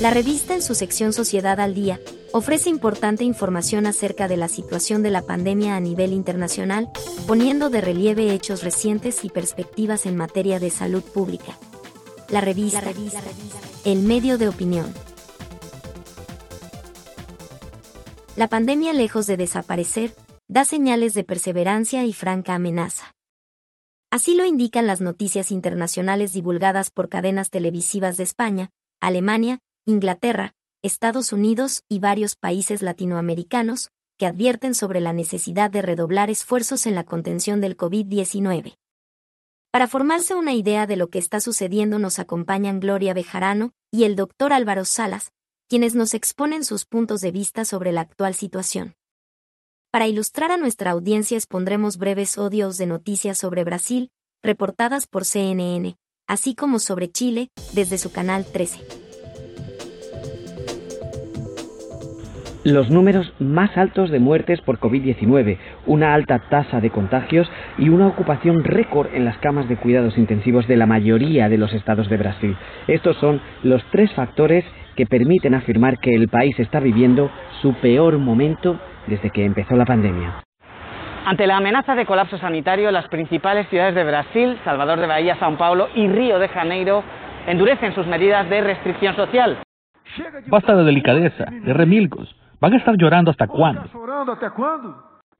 [0.00, 2.00] La revista en su sección Sociedad al Día
[2.32, 6.88] ofrece importante información acerca de la situación de la pandemia a nivel internacional,
[7.26, 11.58] poniendo de relieve hechos recientes y perspectivas en materia de salud pública.
[12.30, 12.82] La revista,
[13.84, 14.90] El medio de opinión.
[18.36, 20.14] La pandemia, lejos de desaparecer,
[20.48, 23.14] da señales de perseverancia y franca amenaza.
[24.10, 31.32] Así lo indican las noticias internacionales divulgadas por cadenas televisivas de España, Alemania, Inglaterra, Estados
[31.32, 37.04] Unidos y varios países latinoamericanos, que advierten sobre la necesidad de redoblar esfuerzos en la
[37.04, 38.76] contención del COVID-19.
[39.70, 44.16] Para formarse una idea de lo que está sucediendo nos acompañan Gloria Bejarano y el
[44.16, 45.32] doctor Álvaro Salas,
[45.68, 48.94] quienes nos exponen sus puntos de vista sobre la actual situación.
[49.90, 54.10] Para ilustrar a nuestra audiencia expondremos breves odios de noticias sobre Brasil,
[54.42, 58.99] reportadas por CNN, así como sobre Chile, desde su canal 13.
[62.64, 68.06] Los números más altos de muertes por COVID-19, una alta tasa de contagios y una
[68.06, 72.16] ocupación récord en las camas de cuidados intensivos de la mayoría de los estados de
[72.16, 72.56] Brasil.
[72.86, 74.64] Estos son los tres factores
[74.96, 77.30] que permiten afirmar que el país está viviendo
[77.62, 80.42] su peor momento desde que empezó la pandemia.
[81.24, 85.56] Ante la amenaza de colapso sanitario, las principales ciudades de Brasil, Salvador de Bahía, São
[85.56, 87.02] Paulo y Río de Janeiro
[87.46, 89.58] endurecen sus medidas de restricción social.
[90.46, 92.34] Basta de delicadeza, de remilgos.
[92.60, 93.82] ¿Van a estar llorando hasta cuándo?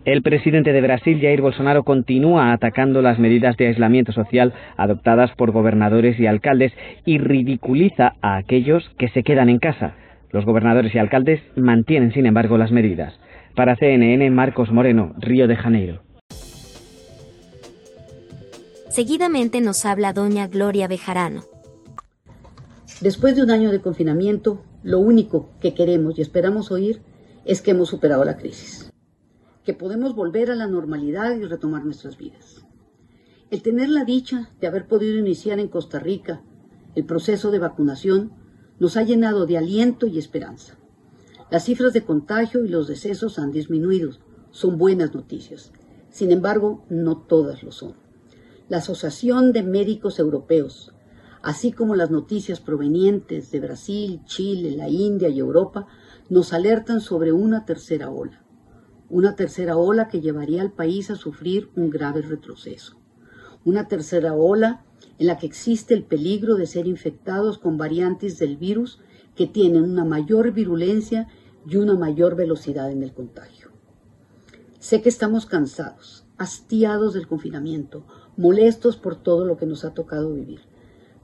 [0.07, 5.51] El presidente de Brasil, Jair Bolsonaro, continúa atacando las medidas de aislamiento social adoptadas por
[5.51, 6.73] gobernadores y alcaldes
[7.05, 9.97] y ridiculiza a aquellos que se quedan en casa.
[10.31, 13.13] Los gobernadores y alcaldes mantienen, sin embargo, las medidas.
[13.55, 16.01] Para CNN, Marcos Moreno, Río de Janeiro.
[18.89, 21.43] Seguidamente nos habla doña Gloria Bejarano.
[23.03, 27.03] Después de un año de confinamiento, lo único que queremos y esperamos oír
[27.45, 28.93] es que hemos superado la crisis,
[29.65, 32.65] que podemos volver a la normalidad y retomar nuestras vidas.
[33.51, 36.43] El tener la dicha de haber podido iniciar en Costa Rica
[36.95, 38.33] el proceso de vacunación
[38.81, 40.77] nos ha llenado de aliento y esperanza.
[41.51, 44.13] Las cifras de contagio y los decesos han disminuido.
[44.51, 45.73] Son buenas noticias.
[46.11, 47.95] Sin embargo, no todas lo son.
[48.69, 50.93] La Asociación de Médicos Europeos,
[51.43, 55.87] así como las noticias provenientes de Brasil, Chile, la India y Europa,
[56.31, 58.45] nos alertan sobre una tercera ola,
[59.09, 62.97] una tercera ola que llevaría al país a sufrir un grave retroceso,
[63.65, 64.85] una tercera ola
[65.19, 69.01] en la que existe el peligro de ser infectados con variantes del virus
[69.35, 71.27] que tienen una mayor virulencia
[71.69, 73.71] y una mayor velocidad en el contagio.
[74.79, 80.33] Sé que estamos cansados, hastiados del confinamiento, molestos por todo lo que nos ha tocado
[80.33, 80.61] vivir,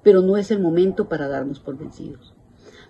[0.03, 2.36] pero no es el momento para darnos por vencidos.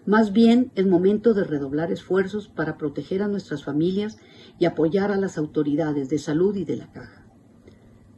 [0.06, 4.18] Más bien es momento de redoblar esfuerzos para proteger a nuestras familias
[4.56, 7.26] y apoyar a las autoridades de salud y de la caja.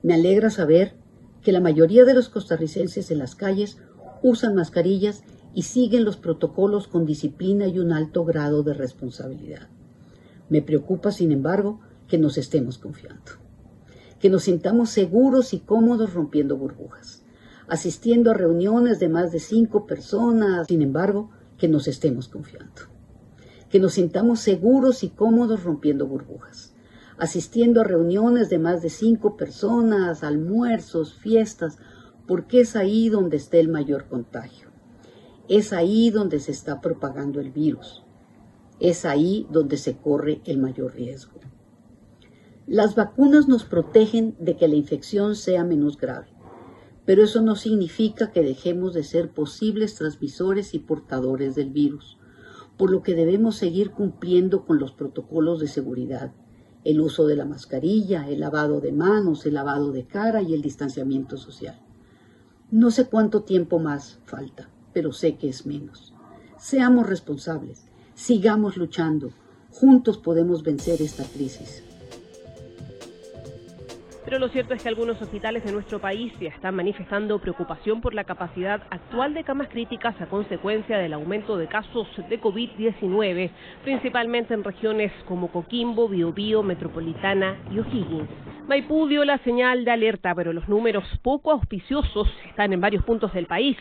[0.02, 0.94] Me alegra saber
[1.42, 3.78] que la mayoría de los costarricenses en las calles
[4.22, 9.68] usan mascarillas y siguen los protocolos con disciplina y un alto grado de responsabilidad.
[10.50, 13.32] Me preocupa, sin embargo, que nos estemos confiando,
[14.20, 17.22] que nos sintamos seguros y cómodos rompiendo burbujas,
[17.66, 20.66] asistiendo a reuniones de más de cinco personas.
[20.66, 22.82] Sin embargo, que nos estemos confiando,
[23.68, 26.74] que nos sintamos seguros y cómodos rompiendo burbujas,
[27.18, 31.78] asistiendo a reuniones de más de cinco personas, almuerzos, fiestas,
[32.26, 34.68] porque es ahí donde está el mayor contagio.
[35.48, 38.04] Es ahí donde se está propagando el virus.
[38.80, 41.40] Es ahí donde se corre el mayor riesgo.
[42.66, 46.28] Las vacunas nos protegen de que la infección sea menos grave
[47.08, 52.18] pero eso no significa que dejemos de ser posibles transmisores y portadores del virus,
[52.76, 56.34] por lo que debemos seguir cumpliendo con los protocolos de seguridad,
[56.84, 60.60] el uso de la mascarilla, el lavado de manos, el lavado de cara y el
[60.60, 61.80] distanciamiento social.
[62.70, 66.12] No sé cuánto tiempo más falta, pero sé que es menos.
[66.58, 69.30] Seamos responsables, sigamos luchando,
[69.70, 71.82] juntos podemos vencer esta crisis.
[74.28, 78.12] Pero lo cierto es que algunos hospitales de nuestro país ya están manifestando preocupación por
[78.12, 83.50] la capacidad actual de camas críticas a consecuencia del aumento de casos de COVID-19,
[83.84, 88.28] principalmente en regiones como Coquimbo, Biobío, Metropolitana y O'Higgins.
[88.66, 93.32] Maipú dio la señal de alerta, pero los números poco auspiciosos están en varios puntos
[93.32, 93.78] del país.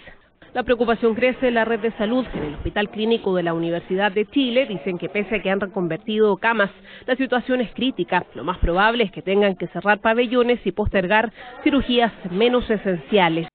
[0.58, 2.26] La preocupación crece en la red de salud.
[2.34, 5.60] En el Hospital Clínico de la Universidad de Chile dicen que pese a que han
[5.60, 6.72] reconvertido camas,
[7.06, 8.26] la situación es crítica.
[8.34, 11.32] Lo más probable es que tengan que cerrar pabellones y postergar
[11.64, 13.48] cirugías menos esenciales.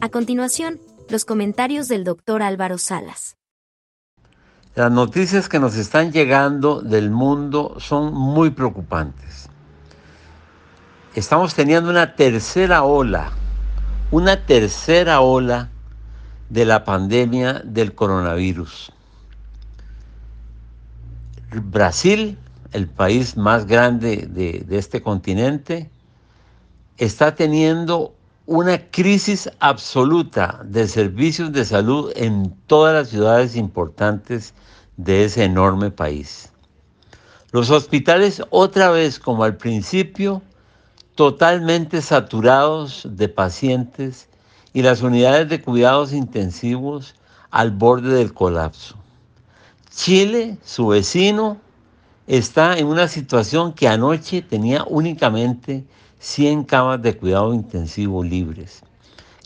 [0.00, 0.78] A continuación,
[1.10, 3.39] los comentarios del doctor Álvaro Salas.
[4.76, 9.48] Las noticias que nos están llegando del mundo son muy preocupantes.
[11.14, 13.32] Estamos teniendo una tercera ola,
[14.12, 15.70] una tercera ola
[16.50, 18.92] de la pandemia del coronavirus.
[21.52, 22.38] Brasil,
[22.72, 25.90] el país más grande de, este continente,
[26.96, 28.14] está teniendo
[28.50, 34.54] una crisis absoluta de servicios de salud en todas las ciudades importantes
[34.96, 36.50] de ese enorme país.
[37.52, 40.42] Los hospitales otra vez como al principio
[41.14, 44.28] totalmente saturados de pacientes
[44.72, 47.14] y las unidades de cuidados intensivos
[47.52, 48.96] al borde del colapso.
[49.94, 51.56] Chile, su vecino,
[52.26, 55.84] está en una situación que anoche tenía únicamente
[56.20, 58.82] 100 camas de cuidado intensivo libres.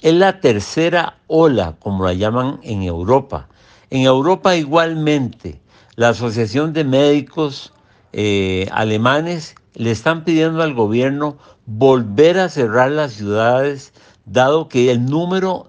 [0.02, 3.48] Es la tercera ola, como la llaman en Europa.
[3.90, 5.60] En Europa igualmente,
[5.94, 7.72] la Asociación de Médicos
[8.12, 11.36] eh, Alemanes le están pidiendo al gobierno
[11.66, 13.92] volver a cerrar las ciudades,
[14.26, 15.68] dado que el número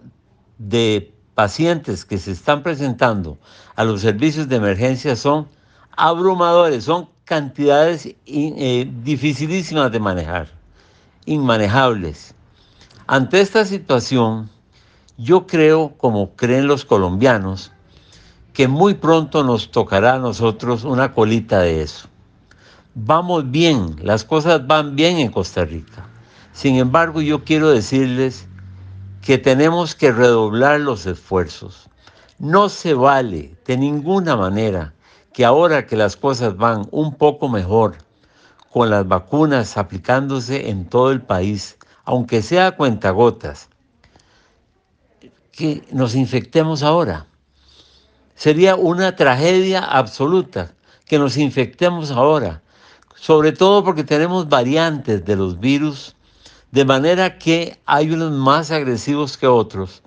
[0.57, 3.37] de pacientes que se están presentando
[3.75, 5.47] a los servicios de emergencia son
[5.95, 10.54] abrumadores, son cantidades eh, dificilísimas de manejar
[11.25, 12.35] inmanejables.
[13.07, 14.49] Ante esta situación,
[15.17, 17.71] yo creo, como creen los colombianos,
[18.53, 22.07] que muy pronto nos tocará a nosotros una colita de eso.
[22.93, 26.07] Vamos bien, las cosas van bien en Costa Rica.
[26.53, 28.47] Sin embargo, yo quiero decirles
[29.21, 31.89] que tenemos que redoblar los esfuerzos.
[32.39, 34.93] No se vale de ninguna manera
[35.33, 37.97] que ahora que las cosas van un poco mejor,
[38.75, 43.69] con las vacunas aplicándose en todo el país, aunque sea a cuentagotas,
[45.53, 47.25] que nos infectemos ahora.
[48.35, 50.73] Sería una tragedia absoluta
[51.05, 52.63] que nos infectemos ahora,
[53.15, 56.17] sobre todo porque tenemos variantes de los virus,
[56.71, 60.03] de manera que hay unos más agresivos que otros,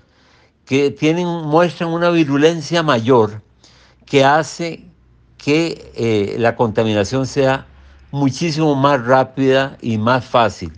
[0.66, 3.40] que tienen, muestran una virulencia mayor
[4.04, 4.84] que hace
[5.38, 7.66] que eh, la contaminación sea
[8.10, 10.72] muchísimo más rápida y más fácil.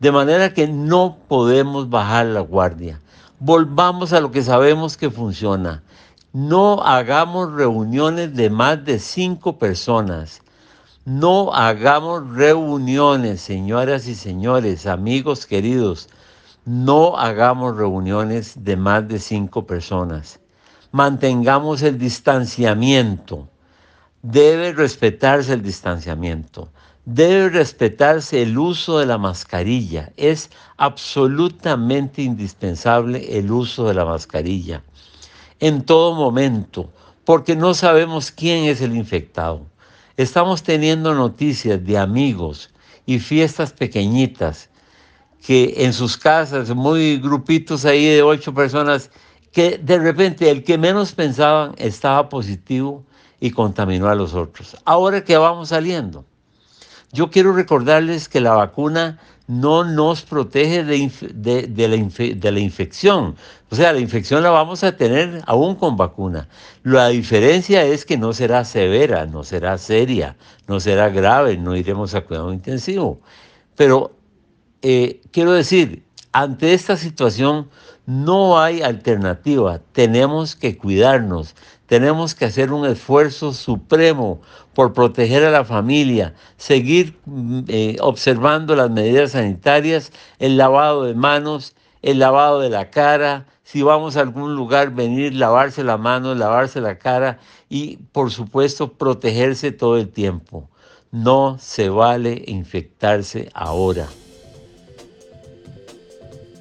[0.00, 3.00] De manera que no podemos bajar la guardia.
[3.40, 5.82] Volvamos a lo que sabemos que funciona.
[6.32, 10.42] No hagamos reuniones de más de cinco personas.
[11.04, 16.08] No hagamos reuniones, señoras y señores, amigos queridos.
[16.64, 20.38] No hagamos reuniones de más de cinco personas.
[20.92, 23.48] Mantengamos el distanciamiento
[24.22, 26.70] debe respetarse el distanciamiento,
[27.04, 30.12] debe respetarse el uso de la mascarilla.
[30.16, 34.82] Es absolutamente indispensable el uso de la mascarilla
[35.60, 36.92] en todo momento,
[37.24, 39.66] porque no sabemos quién es el infectado.
[40.16, 42.70] Estamos teniendo noticias de amigos
[43.06, 44.68] y fiestas pequeñitas
[45.44, 49.10] que en sus casas, muy grupitos ahí de ocho personas,
[49.52, 53.04] que de repente el que menos pensaban estaba positivo
[53.40, 54.76] y contaminó a los otros.
[54.84, 56.24] Ahora que vamos saliendo,
[57.12, 63.34] yo quiero recordarles que la vacuna no nos protege de, de, la de, la infección.
[63.70, 66.48] O sea, la infección la vamos a tener aún con vacuna.
[66.82, 70.36] La diferencia es que no será severa, no será seria,
[70.66, 73.20] no será grave, no iremos a cuidado intensivo.
[73.74, 74.12] Pero
[74.82, 77.68] eh, quiero decir, ante esta situación
[78.06, 81.54] no hay alternativa, tenemos que cuidarnos,
[81.86, 84.40] tenemos que hacer un esfuerzo supremo
[84.74, 91.14] por proteger a la familia, seguir mm, eh, observando las medidas sanitarias, el lavado de
[91.14, 96.34] manos, el lavado de la cara, si vamos a algún lugar, venir, lavarse la mano,
[96.34, 100.70] lavarse la cara y, por supuesto, protegerse todo el tiempo.
[101.10, 104.08] No se vale infectarse ahora.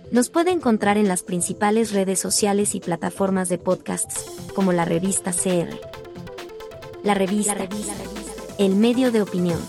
[0.09, 5.31] Nos puede encontrar en las principales redes sociales y plataformas de podcasts, como la revista
[5.31, 5.75] CR.
[7.03, 7.55] La revista,
[8.57, 9.59] el medio de opinión.